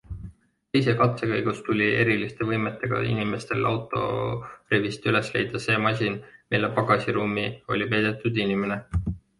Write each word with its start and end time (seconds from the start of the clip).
Teise 0.75 0.93
katse 1.01 1.27
käigus 1.31 1.59
tuli 1.67 1.89
eriliste 2.05 2.47
võimetega 2.53 3.03
inimestel 3.11 3.69
autorivist 3.73 5.07
üles 5.13 5.33
leida 5.37 5.65
see 5.69 5.79
masin, 5.89 6.19
mille 6.55 6.75
pagasiruumi 6.81 7.49
oli 7.77 7.95
peidetud 7.95 8.45
inimene. 8.49 8.83